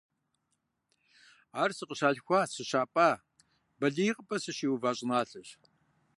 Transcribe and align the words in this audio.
Ар 1.61 1.71
сыкъыщалъхуа, 1.77 2.41
сыщапӏа, 2.53 3.09
балигъыпӏэ 3.79 4.37
сыщиува 4.43 4.91
щӏыналъэщ. 4.97 5.49